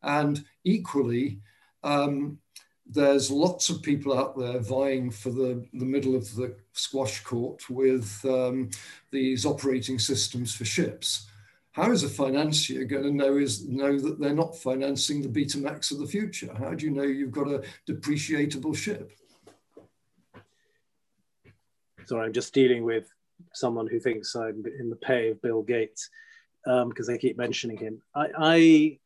[0.05, 1.39] And equally,
[1.83, 2.39] um,
[2.87, 7.69] there's lots of people out there vying for the, the middle of the squash court
[7.69, 8.69] with um,
[9.11, 11.27] these operating systems for ships
[11.75, 15.91] how is a financier going to know is know that they're not financing the Betamax
[15.91, 16.49] of the future?
[16.57, 19.11] How do you know you've got a depreciatable ship?
[22.05, 23.11] Sorry, I'm just dealing with
[23.53, 26.09] someone who thinks I'm in the pay of Bill Gates
[26.63, 28.01] because um, I keep mentioning him.
[28.15, 28.99] I, I,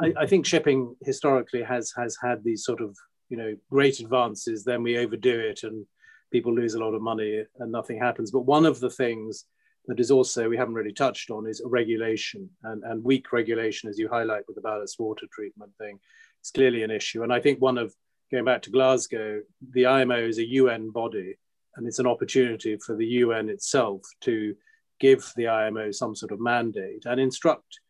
[0.00, 2.96] I, I think shipping historically has has had these sort of
[3.28, 4.64] you know great advances.
[4.64, 5.86] Then we overdo it and
[6.32, 8.30] people lose a lot of money and nothing happens.
[8.30, 9.46] But one of the things
[9.86, 13.98] that is also we haven't really touched on is regulation and, and weak regulation as
[13.98, 15.98] you highlight with the ballast water treatment thing
[16.40, 17.94] it's clearly an issue and i think one of
[18.30, 19.40] going back to glasgow
[19.72, 21.34] the imo is a un body
[21.76, 24.54] and it's an opportunity for the un itself to
[25.00, 27.80] give the imo some sort of mandate and instruct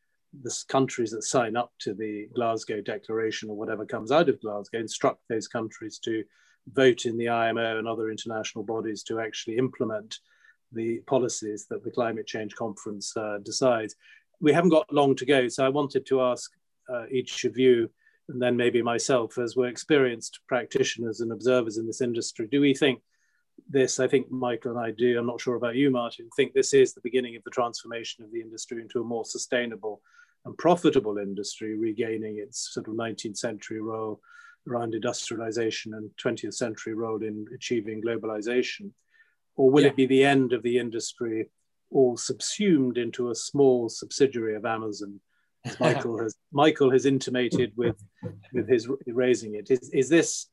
[0.42, 4.78] the countries that sign up to the glasgow declaration or whatever comes out of glasgow
[4.78, 6.24] instruct those countries to
[6.72, 10.18] vote in the imo and other international bodies to actually implement
[10.72, 13.94] the policies that the climate change conference uh, decides.
[14.40, 16.50] We haven't got long to go, so I wanted to ask
[16.92, 17.90] uh, each of you,
[18.28, 22.74] and then maybe myself, as we're experienced practitioners and observers in this industry, do we
[22.74, 23.00] think
[23.68, 24.00] this?
[24.00, 25.18] I think Michael and I do.
[25.18, 26.28] I'm not sure about you, Martin.
[26.34, 30.00] Think this is the beginning of the transformation of the industry into a more sustainable
[30.44, 34.20] and profitable industry, regaining its sort of 19th century role
[34.68, 38.90] around industrialization and 20th century role in achieving globalization
[39.56, 39.88] or will yeah.
[39.88, 41.48] it be the end of the industry
[41.90, 45.20] all subsumed into a small subsidiary of Amazon?
[45.64, 47.96] As Michael has Michael has intimated with
[48.52, 49.70] with his raising it.
[49.70, 50.48] Is, is this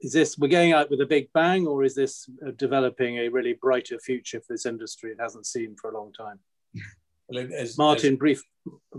[0.00, 3.28] is this we're going out with a big bang, or is this uh, developing a
[3.28, 6.38] really brighter future for this industry it hasn't seen for a long time?
[7.28, 8.42] Well, as, Martin, as, brief.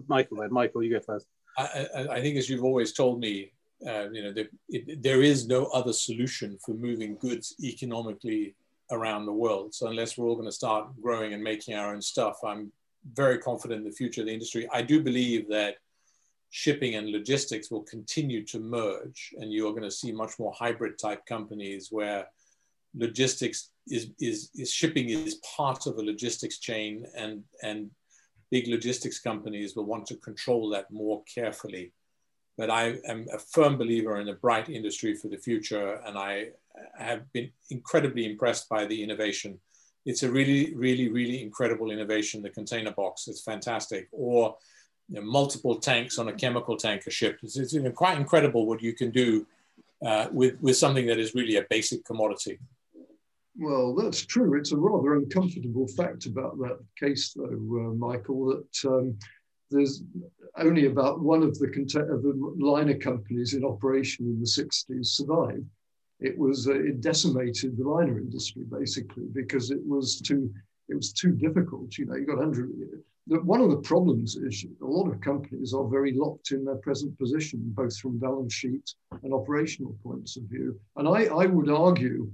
[0.08, 0.52] Michael, then.
[0.52, 1.26] Michael, you go first.
[1.58, 3.52] I, I, think, as you've always told me,
[3.88, 8.56] uh, you know, the, it, there is no other solution for moving goods economically
[8.92, 9.74] around the world.
[9.74, 12.72] So unless we're all going to start growing and making our own stuff, I'm
[13.14, 14.68] very confident in the future of the industry.
[14.72, 15.76] I do believe that
[16.50, 21.00] shipping and logistics will continue to merge and you're going to see much more hybrid
[21.00, 22.28] type companies where
[22.96, 27.90] logistics is, is, is shipping is part of a logistics chain and, and
[28.54, 31.92] big logistics companies will want to control that more carefully.
[32.56, 36.50] But I am a firm believer in a bright industry for the future and I
[36.96, 39.60] have been incredibly impressed by the innovation.
[40.06, 42.44] It's a really, really, really incredible innovation.
[42.44, 44.56] The container box is fantastic, or
[45.10, 47.40] you know, multiple tanks on a chemical tanker ship.
[47.42, 49.48] It's, it's you know, quite incredible what you can do
[50.06, 52.60] uh, with with something that is really a basic commodity.
[53.56, 54.58] Well, that's true.
[54.58, 59.18] It's a rather uncomfortable fact about that case, though, uh, Michael, that um,
[59.70, 60.04] there's
[60.58, 65.66] only about one of the, of the liner companies in operation in the 60s survived
[66.24, 70.52] it was uh, it decimated the liner industry basically because it was too
[70.90, 71.98] it was too difficult.
[71.98, 72.72] You know, you got hundred.
[73.26, 77.18] One of the problems is a lot of companies are very locked in their present
[77.18, 78.94] position, both from balance sheet
[79.24, 80.78] and operational points of view.
[80.98, 82.30] And I, I would argue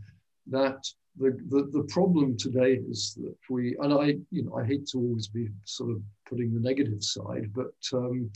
[0.48, 0.84] that
[1.20, 5.28] the, the, problem today is that we, and I, you know, I hate to always
[5.28, 8.32] be sort of putting the negative side, but um,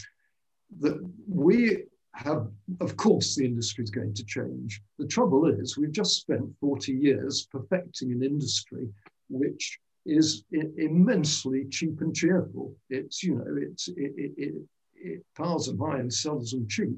[0.80, 2.48] that we have,
[2.82, 4.82] of course, the industry is going to change.
[5.00, 8.90] The trouble is, we've just spent 40 years perfecting an industry
[9.30, 12.76] which is immensely cheap and cheerful.
[12.90, 14.54] It's, you know, it's, it, it, it,
[14.96, 16.98] it piles them high and sells them cheap.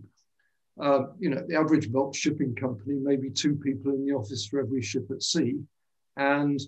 [0.82, 4.60] Uh, you know, the average bulk shipping company, maybe two people in the office for
[4.60, 5.60] every ship at sea.
[6.18, 6.60] And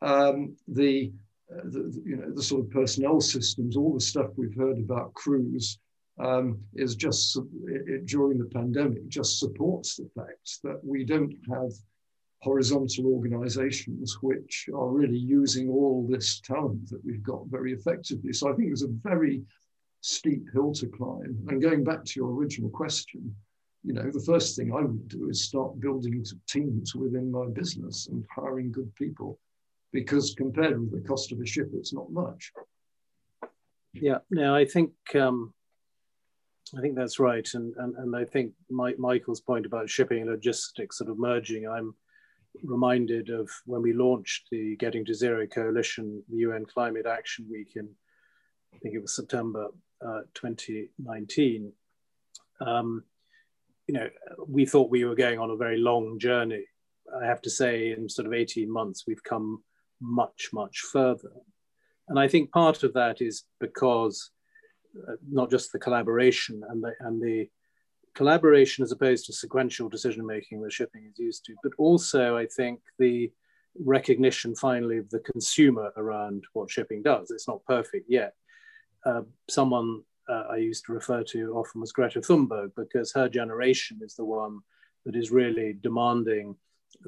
[0.00, 1.12] um, the,
[1.50, 5.14] uh, the, you know, the sort of personnel systems, all the stuff we've heard about
[5.14, 5.78] crews,
[6.18, 11.72] um, is just it, during the pandemic just supports the fact that we don't have
[12.42, 18.32] horizontal organizations which are really using all this talent that we've got very effectively.
[18.32, 19.42] So I think it's a very
[20.00, 21.38] steep hill to climb.
[21.48, 23.34] And going back to your original question,
[23.84, 28.08] you know, the first thing I would do is start building teams within my business
[28.08, 29.38] and hiring good people
[29.92, 32.52] because compared with the cost of a ship, it's not much.
[33.92, 35.52] Yeah, no, I think um,
[36.76, 40.30] I think that's right, and and, and I think Mike, Michael's point about shipping and
[40.30, 41.68] logistics sort of merging.
[41.68, 41.94] I'm
[42.62, 47.72] reminded of when we launched the Getting to Zero Coalition, the UN Climate Action Week
[47.76, 47.88] in
[48.74, 49.68] I think it was September
[50.04, 51.72] uh, 2019.
[52.60, 53.04] Um,
[53.86, 54.08] you know,
[54.46, 56.64] we thought we were going on a very long journey.
[57.20, 59.62] I have to say, in sort of 18 months, we've come
[60.00, 61.30] much, much further.
[62.08, 64.30] And I think part of that is because
[65.08, 67.48] uh, not just the collaboration and the, and the
[68.14, 72.46] collaboration as opposed to sequential decision making that shipping is used to, but also I
[72.46, 73.30] think the
[73.78, 77.30] recognition finally of the consumer around what shipping does.
[77.30, 78.34] It's not perfect yet.
[79.04, 84.00] Uh, someone uh, I used to refer to often was Greta Thunberg because her generation
[84.02, 84.60] is the one
[85.04, 86.56] that is really demanding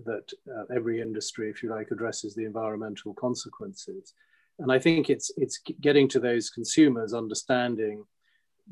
[0.04, 4.14] that uh, every industry, if you like, addresses the environmental consequences.
[4.58, 8.04] And I think it's it's getting to those consumers understanding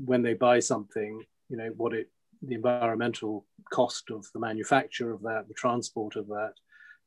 [0.04, 2.08] when they buy something, you know, what it
[2.42, 6.54] the environmental cost of the manufacture of that, the transport of that,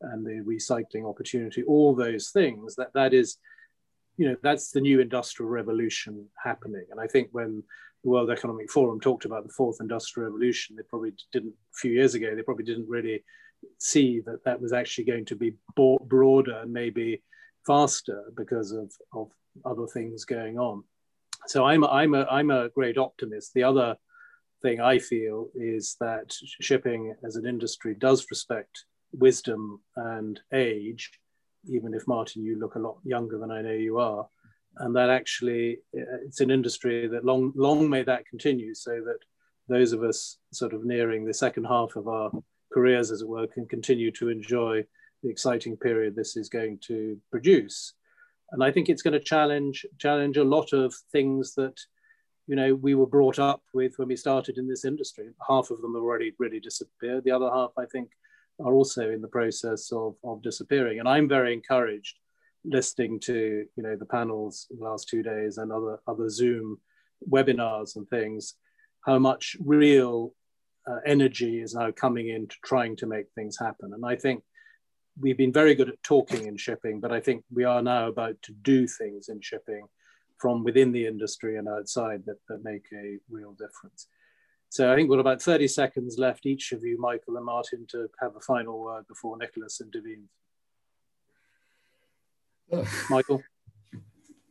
[0.02, 3.38] and the recycling opportunity, all those things, that that is,
[4.18, 6.86] you know, that's the new industrial revolution happening.
[6.92, 7.64] And I think when
[8.04, 11.92] the World Economic Forum talked about the fourth industrial revolution, they probably didn't, a few
[11.92, 13.24] years ago, they probably didn't really
[13.80, 17.22] see that that was actually going to be broader and maybe
[17.66, 19.32] faster because of, of
[19.66, 20.84] other things going on.
[21.48, 23.54] So I'm, I'm, a, I'm a great optimist.
[23.54, 23.98] The other
[24.62, 31.12] thing I feel is that shipping as an industry does respect wisdom and age,
[31.68, 34.28] even if Martin, you look a lot younger than I know you are.
[34.78, 39.20] And that actually, uh, it's an industry that long, long may that continue so that
[39.68, 42.32] those of us sort of nearing the second half of our
[42.74, 44.84] careers, as it were, can continue to enjoy
[45.24, 47.94] the exciting period this is going to produce.
[48.52, 51.80] And I think it's going to challenge challenge a lot of things that
[52.48, 55.30] you know we were brought up with when we started in this industry.
[55.48, 57.24] Half of them have already really disappeared.
[57.24, 58.10] The other half, I think,
[58.60, 61.00] are also in the process of, of disappearing.
[61.00, 62.18] And I'm very encouraged
[62.68, 66.80] listening to you know the panels the last two days and other other Zoom
[67.30, 68.56] webinars and things,
[69.06, 70.34] how much real
[70.90, 73.94] uh, energy is now coming into trying to make things happen.
[73.94, 74.44] And I think
[75.20, 78.42] we've been very good at talking in shipping, but I think we are now about
[78.44, 79.88] to do things in shipping
[80.38, 84.08] from within the industry and outside that, that make a real difference.
[84.70, 87.86] So I think we've got about 30 seconds left, each of you, Michael and Martin,
[87.90, 90.30] to have a final word before Nicholas intervenes.
[93.10, 93.42] Michael.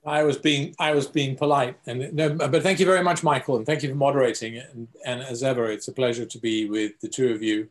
[0.07, 3.57] I was being I was being polite, and no, but thank you very much, Michael,
[3.57, 4.59] and thank you for moderating.
[4.59, 7.71] And, and as ever, it's a pleasure to be with the two of you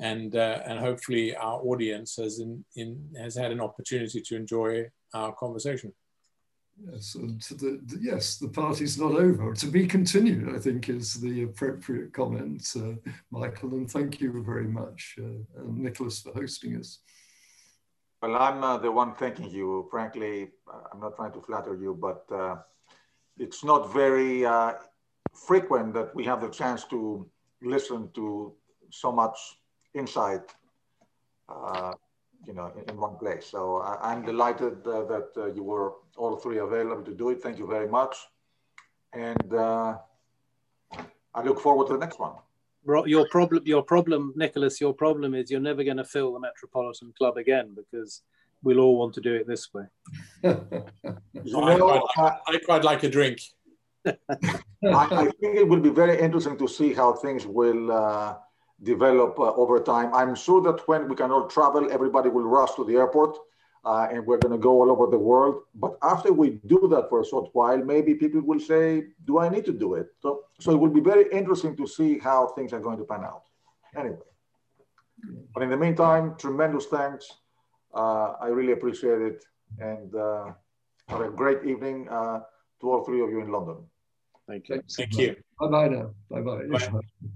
[0.00, 4.90] and uh, and hopefully our audience has in, in has had an opportunity to enjoy
[5.14, 5.92] our conversation.
[6.86, 9.52] Yes, and the, the, yes, the party's not over.
[9.52, 13.74] To be continued, I think, is the appropriate comment, uh, Michael.
[13.74, 17.00] And thank you very much, uh, Nicholas, for hosting us.
[18.22, 19.88] Well, I'm uh, the one thanking you.
[19.90, 20.48] Frankly,
[20.92, 22.56] I'm not trying to flatter you, but uh,
[23.38, 24.74] it's not very uh,
[25.32, 27.28] frequent that we have the chance to
[27.62, 28.52] listen to
[28.90, 29.38] so much
[29.94, 30.42] insight,
[31.48, 31.92] uh,
[32.46, 33.46] you know, in, in, one place.
[33.46, 37.42] So I, am delighted uh, that uh, you were all three available to do it.
[37.42, 38.16] Thank you very much.
[39.12, 39.98] And uh,
[41.34, 42.32] I look forward to the next one.
[43.06, 47.12] Your problem, your problem, Nicholas, your problem is you're never going to fill the Metropolitan
[47.18, 48.22] Club again because
[48.62, 49.84] we'll all want to do it this way.
[50.42, 53.40] you know, I, quite, I quite like a drink.
[54.06, 54.16] I,
[54.82, 58.36] I, think it will be very interesting to see how things will uh,
[58.82, 60.14] develop uh, over time.
[60.14, 63.36] I'm sure that when we can all travel, everybody will rush to the airport.
[63.84, 65.62] uh, and we're going to go all over the world.
[65.74, 69.48] But after we do that for a short while, maybe people will say, "Do I
[69.48, 72.72] need to do it?" So, so it will be very interesting to see how things
[72.72, 73.44] are going to pan out.
[73.96, 74.26] Anyway,
[75.54, 77.24] but in the meantime, tremendous thanks.
[77.94, 79.44] Uh, I really appreciate it,
[79.78, 80.52] and uh,
[81.08, 82.40] have a great evening uh,
[82.80, 83.78] to all three of you in London.
[84.46, 84.82] Thank you.
[84.96, 85.36] Thank you.
[85.60, 86.14] Bye bye now.
[86.30, 86.66] Bye bye.
[86.66, 87.28] Bye.